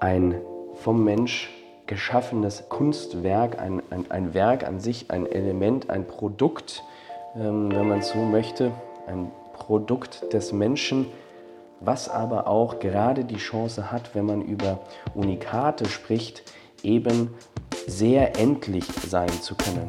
[0.00, 0.40] ein
[0.74, 1.50] vom Mensch
[1.86, 6.82] geschaffenes Kunstwerk, ein, ein, ein Werk an sich, ein Element, ein Produkt,
[7.36, 8.72] ähm, wenn man so möchte,
[9.06, 11.06] ein Produkt des Menschen,
[11.80, 14.80] was aber auch gerade die Chance hat, wenn man über
[15.14, 16.42] Unikate spricht,
[16.82, 17.34] eben
[17.86, 19.88] sehr endlich sein zu können.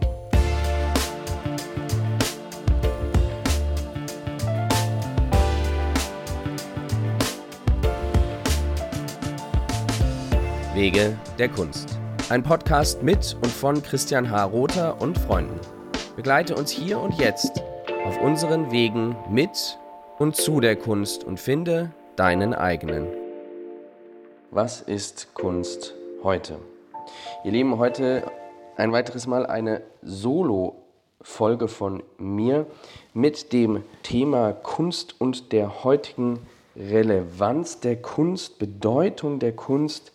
[10.81, 11.99] Wege der Kunst.
[12.29, 14.45] Ein Podcast mit und von Christian H.
[14.45, 15.59] Rother und Freunden.
[16.15, 17.61] Begleite uns hier und jetzt
[18.03, 19.77] auf unseren Wegen mit
[20.17, 23.05] und zu der Kunst und finde deinen eigenen.
[24.49, 26.57] Was ist Kunst heute?
[27.43, 28.23] Ihr Lieben, heute
[28.75, 32.65] ein weiteres Mal eine Solo-Folge von mir
[33.13, 36.39] mit dem Thema Kunst und der heutigen
[36.75, 40.11] Relevanz der Kunst, Bedeutung der Kunst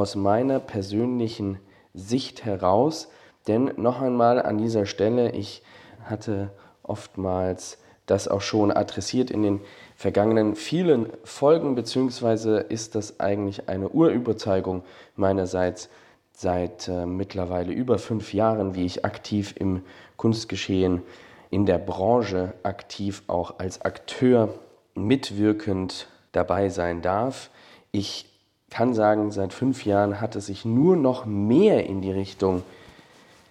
[0.00, 1.58] aus meiner persönlichen
[1.92, 3.08] Sicht heraus.
[3.46, 5.62] Denn noch einmal an dieser Stelle, ich
[6.04, 6.50] hatte
[6.82, 9.60] oftmals das auch schon adressiert in den
[9.94, 14.82] vergangenen vielen Folgen, beziehungsweise ist das eigentlich eine Urüberzeugung
[15.16, 15.90] meinerseits
[16.32, 19.82] seit äh, mittlerweile über fünf Jahren, wie ich aktiv im
[20.16, 21.02] Kunstgeschehen
[21.50, 24.54] in der Branche aktiv auch als Akteur
[24.94, 27.50] mitwirkend dabei sein darf.
[27.92, 28.29] Ich
[28.70, 32.62] kann sagen, seit fünf Jahren hat es sich nur noch mehr in die Richtung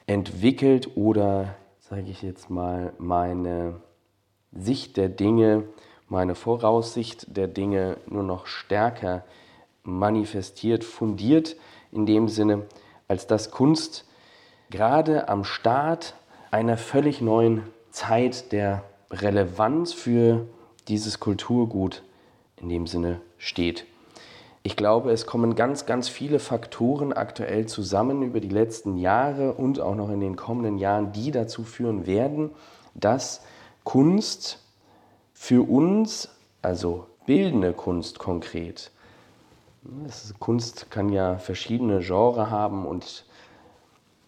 [0.07, 3.75] entwickelt oder, sage ich jetzt mal, meine
[4.51, 5.65] Sicht der Dinge,
[6.07, 9.23] meine Voraussicht der Dinge nur noch stärker
[9.83, 11.55] manifestiert, fundiert
[11.91, 12.63] in dem Sinne,
[13.07, 14.05] als dass Kunst
[14.69, 16.15] gerade am Start
[16.51, 20.47] einer völlig neuen Zeit der Relevanz für
[20.87, 22.03] dieses Kulturgut
[22.57, 23.85] in dem Sinne steht.
[24.69, 29.79] Ich glaube, es kommen ganz, ganz viele Faktoren aktuell zusammen über die letzten Jahre und
[29.79, 32.51] auch noch in den kommenden Jahren, die dazu führen werden,
[32.93, 33.41] dass
[33.83, 34.59] Kunst
[35.33, 36.29] für uns,
[36.61, 38.91] also bildende Kunst konkret,
[40.37, 43.25] Kunst kann ja verschiedene Genres haben und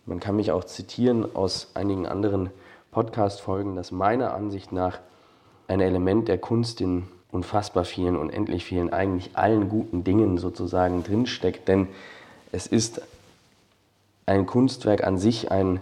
[0.08, 2.50] man kann mich auch zitieren aus einigen anderen
[2.90, 5.02] Podcast-Folgen, dass meiner Ansicht nach
[5.68, 11.68] ein Element der Kunst in unfassbar vielen, unendlich vielen, eigentlich allen guten Dingen sozusagen drinsteckt.
[11.68, 11.88] Denn
[12.52, 13.02] es ist
[14.26, 15.80] ein Kunstwerk an sich ein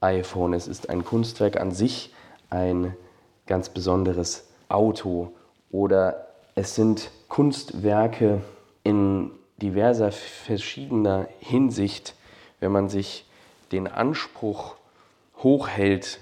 [0.00, 2.14] iPhone, es ist ein Kunstwerk an sich
[2.48, 2.94] ein
[3.46, 5.32] ganz besonderes Auto
[5.70, 8.40] oder es sind Kunstwerke
[8.82, 12.14] in diverser verschiedener Hinsicht,
[12.60, 13.26] wenn man sich
[13.72, 14.76] den Anspruch
[15.38, 16.18] hochhält,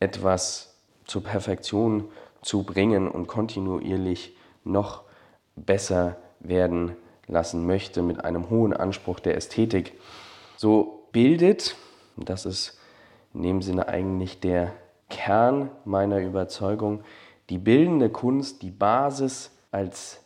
[0.00, 0.74] etwas
[1.06, 2.04] zur Perfektion
[2.42, 5.02] zu bringen und kontinuierlich noch
[5.56, 6.96] besser werden
[7.26, 9.92] lassen möchte mit einem hohen Anspruch der Ästhetik.
[10.56, 11.76] So bildet,
[12.16, 12.78] das ist
[13.34, 14.72] in dem Sinne eigentlich der
[15.08, 17.02] Kern meiner Überzeugung,
[17.48, 20.20] die bildende Kunst die Basis als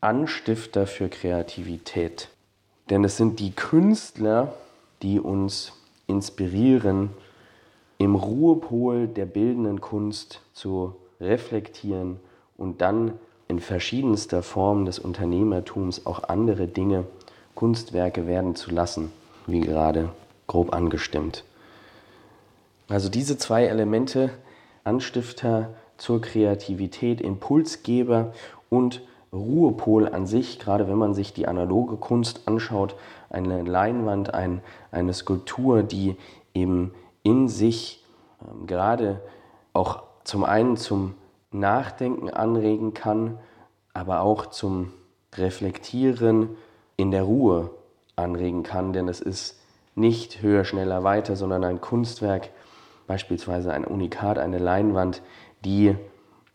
[0.00, 2.28] Anstifter für Kreativität.
[2.88, 4.54] Denn es sind die Künstler,
[5.02, 5.72] die uns
[6.06, 7.10] inspirieren,
[7.98, 12.18] im Ruhepol der bildenden Kunst zu reflektieren
[12.56, 13.12] und dann
[13.48, 17.04] in verschiedenster Form des Unternehmertums auch andere Dinge,
[17.54, 19.12] Kunstwerke werden zu lassen,
[19.46, 20.10] wie gerade
[20.46, 21.44] grob angestimmt.
[22.88, 24.30] Also diese zwei Elemente,
[24.84, 28.32] Anstifter zur Kreativität, Impulsgeber
[28.68, 29.02] und
[29.32, 32.96] Ruhepol an sich, gerade wenn man sich die analoge Kunst anschaut,
[33.28, 34.60] eine Leinwand, ein,
[34.90, 36.16] eine Skulptur, die
[36.52, 36.92] eben
[37.22, 38.04] in sich
[38.42, 39.20] ähm, gerade
[39.72, 41.14] auch zum einen zum
[41.50, 43.40] Nachdenken anregen kann,
[43.92, 44.92] aber auch zum
[45.34, 46.50] Reflektieren
[46.96, 47.70] in der Ruhe
[48.14, 49.60] anregen kann, denn es ist
[49.96, 52.50] nicht höher, schneller, weiter, sondern ein Kunstwerk,
[53.08, 55.20] beispielsweise ein Unikat, eine Leinwand,
[55.64, 55.96] die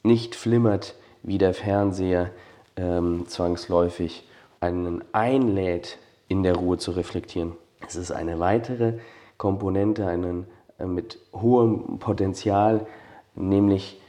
[0.03, 2.29] nicht flimmert wie der Fernseher
[2.77, 4.25] ähm, zwangsläufig,
[4.61, 5.97] einen einlädt,
[6.29, 7.57] in der Ruhe zu reflektieren.
[7.85, 8.99] Es ist eine weitere
[9.37, 10.47] Komponente, einen,
[10.79, 12.87] äh, mit hohem Potenzial,
[13.35, 13.99] nämlich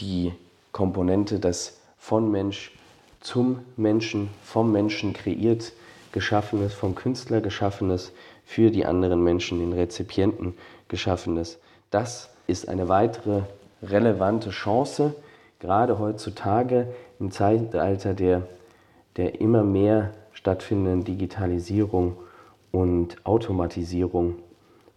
[0.00, 0.32] die
[0.72, 2.72] Komponente, dass von Mensch
[3.20, 5.72] zum Menschen, vom Menschen kreiert,
[6.12, 8.12] geschaffenes, vom Künstler geschaffenes,
[8.44, 10.54] für die anderen Menschen, den Rezipienten
[10.88, 11.58] geschaffenes.
[11.90, 13.42] Das ist eine weitere
[13.82, 15.14] relevante Chance,
[15.60, 16.88] gerade heutzutage
[17.20, 18.46] im Zeitalter der,
[19.16, 22.16] der immer mehr stattfindenden Digitalisierung
[22.72, 24.36] und Automatisierung,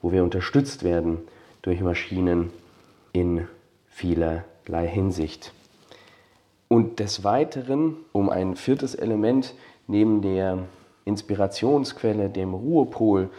[0.02, 1.18] wo wir unterstützt werden
[1.62, 2.52] durch Maschinen
[3.14, 3.48] in
[3.92, 5.54] vielerlei Hinsicht.
[6.68, 9.54] Und des Weiteren, um ein viertes Element
[9.88, 10.60] neben der
[11.06, 13.30] Inspirationsquelle, dem Ruhepol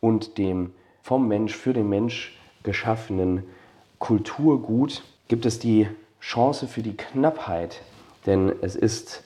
[0.00, 0.72] und dem
[1.02, 3.44] vom Mensch für den Mensch geschaffenen
[3.98, 5.88] Kulturgut gibt es die
[6.20, 7.80] Chance für die Knappheit,
[8.26, 9.24] denn es ist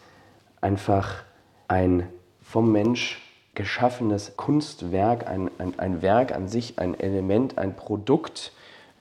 [0.61, 1.25] einfach
[1.69, 2.09] ein
[2.43, 3.21] vom Mensch
[3.55, 8.53] geschaffenes Kunstwerk, ein, ein, ein Werk an sich, ein Element, ein Produkt,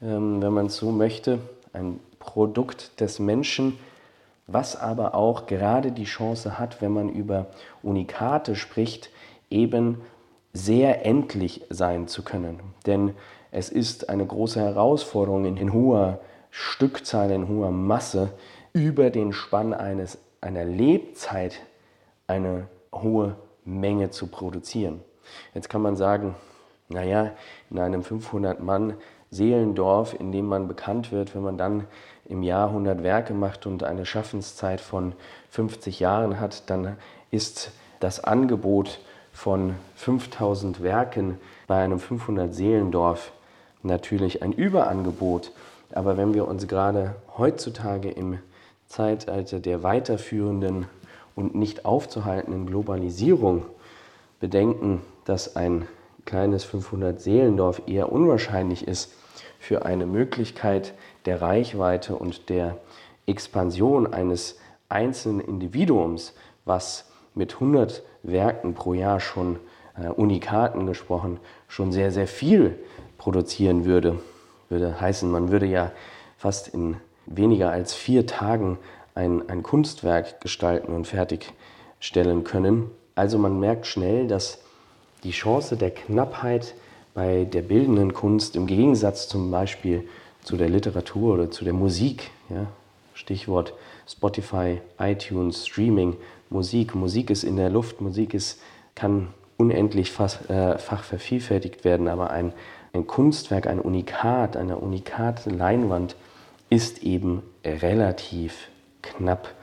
[0.02, 1.40] ähm, wenn man es so möchte,
[1.76, 3.78] ein Produkt des Menschen,
[4.48, 7.48] was aber auch gerade die Chance hat, wenn man über
[7.84, 9.10] Unikate spricht,
[9.50, 10.02] eben
[10.54, 12.60] sehr endlich sein zu können.
[12.86, 13.14] Denn
[13.52, 16.20] es ist eine große Herausforderung in, hoher
[16.50, 18.32] Stückzahl, in hoher Masse,
[18.74, 21.60] über den Spann eines, einer Lebzeit
[22.28, 25.02] eine hohe Menge zu produzieren.
[25.54, 26.36] Jetzt kann man sagen,
[26.88, 27.32] naja,
[27.72, 28.94] in einem 500 Mann
[29.36, 31.86] Seelendorf, in dem man bekannt wird, wenn man dann
[32.28, 35.14] im Jahr 100 Werke macht und eine Schaffenszeit von
[35.52, 36.98] 50 Jahren hat, dann
[37.32, 39.00] ist das Angebot
[39.32, 41.38] von 5000 Werken
[41.68, 43.32] bei einem 500 Seelendorf
[43.84, 45.52] natürlich ein Überangebot.
[45.94, 48.40] Aber wenn wir uns gerade heutzutage im
[48.88, 50.88] Zeitalter der weiterführenden
[51.36, 53.66] und nicht aufzuhaltenden Globalisierung
[54.40, 55.88] bedenken, dass ein
[56.26, 59.14] kleines 500 Seelendorf eher unwahrscheinlich ist
[59.66, 60.94] für eine Möglichkeit
[61.26, 62.78] der Reichweite und der
[63.26, 64.60] Expansion eines
[64.90, 66.36] einzelnen Individuums,
[66.66, 69.58] was mit 100 Werken pro Jahr schon
[70.00, 72.78] äh, Unikaten gesprochen, schon sehr, sehr viel
[73.18, 74.20] produzieren würde.
[74.70, 75.92] Würde heißen, man würde ja
[76.38, 78.78] fast in weniger als vier Tagen
[79.16, 82.92] ein, ein Kunstwerk gestalten und fertigstellen können.
[83.16, 84.60] Also man merkt schnell, dass
[85.24, 86.76] die Chance der Knappheit
[87.16, 90.08] bei der bildenden Kunst im Gegensatz zum Beispiel
[90.44, 92.68] zu der Literatur oder zu der Musik, ja,
[93.16, 93.74] Stichwort
[94.08, 96.18] Spotify, iTunes, Streaming,
[96.50, 96.94] Musik.
[96.94, 98.62] Musik ist in der Luft, Musik ist,
[98.94, 102.54] kann unendlich fach, äh, fach vervielfältigt werden, aber ein,
[102.94, 106.16] ein Kunstwerk, ein Unikat, eine unikate Leinwand
[106.70, 108.70] ist eben relativ
[109.02, 109.54] knapp,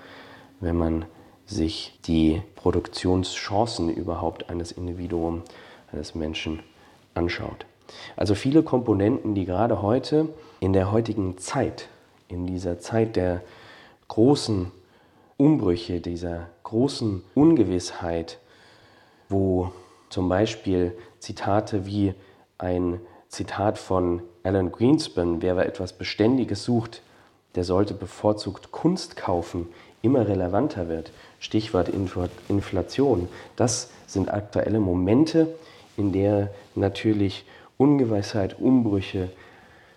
[0.61, 1.05] wenn man
[1.45, 5.43] sich die Produktionschancen überhaupt eines Individuums,
[5.93, 6.61] eines Menschen
[7.15, 7.67] anschaut.
[8.17, 10.29] Also viele Komponenten, die gerade heute
[10.61, 11.89] in der heutigen Zeit,
[12.29, 13.43] in dieser Zeit der
[14.09, 14.71] großen
[15.37, 18.39] Umbrüche, dieser großen Ungewissheit,
[19.29, 19.73] wo
[20.09, 22.15] zum Beispiel Zitate wie
[22.59, 27.03] ein Zitat von Alan Greenspan, wer etwas Beständiges sucht,
[27.55, 29.69] der sollte bevorzugt Kunst kaufen,
[30.03, 31.13] immer relevanter wird.
[31.39, 31.89] Stichwort
[32.49, 33.29] Inflation.
[33.57, 35.55] Das sind aktuelle Momente,
[36.03, 37.45] in der natürlich
[37.79, 39.31] Ungewissheit, Umbrüche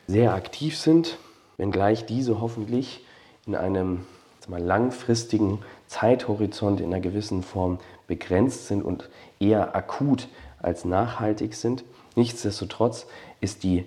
[0.08, 1.18] sehr aktiv sind,
[1.58, 3.04] wenngleich diese hoffentlich
[3.48, 4.06] in einem
[4.48, 9.10] mal, langfristigen Zeithorizont in einer gewissen Form begrenzt sind und
[9.40, 10.28] eher akut
[10.62, 11.84] als nachhaltig sind.
[12.16, 13.08] Nichtsdestotrotz
[13.42, 13.86] ist die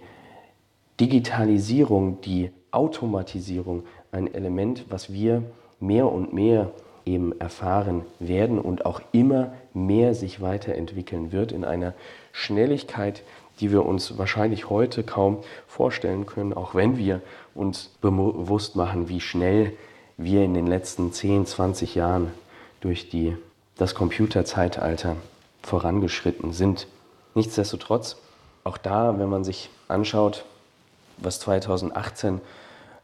[0.99, 5.45] Digitalisierung, die Automatisierung ein Element, was wir
[5.79, 6.73] mehr und mehr
[7.09, 11.95] eben erfahren werden und auch immer mehr sich weiterentwickeln wird in einer
[12.33, 13.23] Schnelligkeit,
[13.61, 17.23] die wir uns wahrscheinlich heute kaum vorstellen können, auch wenn wir
[17.55, 19.73] uns bewusst machen, wie schnell
[20.17, 22.31] wir in den letzten 10, 20 Jahren
[22.81, 23.37] durch die,
[23.77, 25.17] das Computerzeitalter
[25.63, 26.87] vorangeschritten sind.
[27.35, 28.17] Nichtsdestotrotz,
[28.65, 30.45] auch da, wenn man sich anschaut,
[31.17, 32.41] was 2018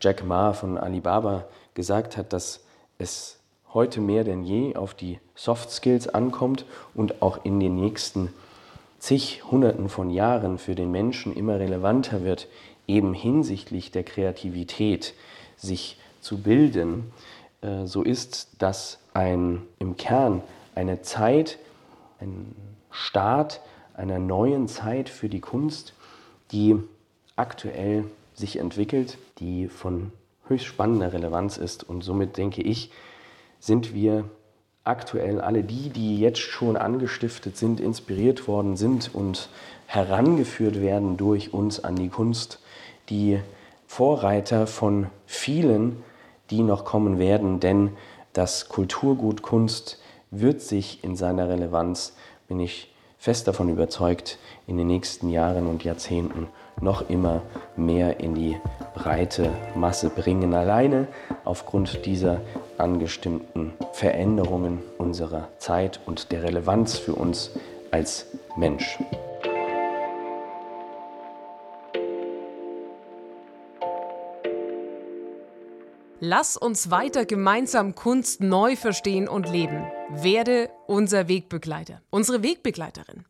[0.01, 1.45] Jack Ma von Alibaba
[1.75, 2.61] gesagt hat, dass
[2.99, 3.39] es
[3.75, 6.65] heute mehr denn je auf die Soft Skills ankommt
[6.95, 8.33] und auch in den nächsten
[8.99, 12.49] zig Hunderten von Jahren für den Menschen immer relevanter wird,
[12.87, 15.15] eben hinsichtlich der Kreativität
[15.57, 17.13] sich zu bilden,
[17.61, 20.43] äh, so ist das ein, im Kern
[20.75, 21.59] eine Zeit,
[22.21, 22.55] ein
[22.91, 23.61] Start
[23.95, 25.95] einer neuen Zeit für die Kunst,
[26.53, 26.77] die
[27.37, 28.05] aktuell
[28.35, 30.13] sich entwickelt, die von
[30.47, 31.85] höchst spannender Relevanz ist.
[31.85, 32.91] Und somit denke ich,
[33.65, 34.25] sind wir
[34.85, 39.49] aktuell alle die, die jetzt schon angestiftet sind, inspiriert worden sind und
[39.87, 42.61] herangeführt werden durch uns an die Kunst,
[43.09, 43.41] die
[43.87, 46.03] Vorreiter von vielen,
[46.51, 47.93] die noch kommen werden, denn
[48.35, 49.99] das Kulturgut Kunst
[50.31, 52.15] wird sich in seiner Relevanz,
[52.49, 56.49] bin ich fest davon überzeugt, in den nächsten Jahren und Jahrzehnten
[56.81, 57.43] noch immer
[57.77, 58.57] mehr in die
[58.95, 60.55] breite Masse bringen.
[60.55, 61.09] Alleine
[61.45, 62.41] aufgrund dieser
[62.79, 67.51] angestimmten Veränderungen unserer Zeit und der Relevanz für uns
[67.91, 68.27] als
[68.57, 68.99] Mensch.
[76.27, 79.85] Lass uns weiter gemeinsam Kunst neu verstehen und leben.
[80.11, 83.27] Werde unser Wegbegleiter, unsere Wegbegleiterin.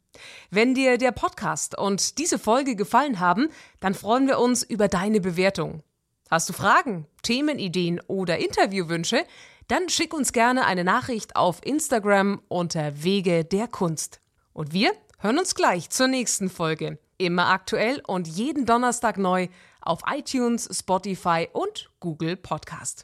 [0.50, 3.49] Wenn dir der Podcast und diese Folge gefallen haben,
[3.80, 5.83] dann freuen wir uns über deine Bewertung.
[6.30, 9.25] Hast du Fragen, Themenideen oder Interviewwünsche?
[9.68, 14.21] Dann schick uns gerne eine Nachricht auf Instagram unter Wege der Kunst.
[14.52, 16.99] Und wir hören uns gleich zur nächsten Folge.
[17.18, 19.49] Immer aktuell und jeden Donnerstag neu
[19.80, 23.02] auf iTunes, Spotify und Google Podcast.